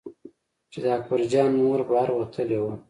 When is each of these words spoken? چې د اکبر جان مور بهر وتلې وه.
چې 0.71 0.77
د 0.83 0.85
اکبر 0.97 1.19
جان 1.31 1.51
مور 1.59 1.79
بهر 1.89 2.09
وتلې 2.13 2.59
وه. 2.63 2.73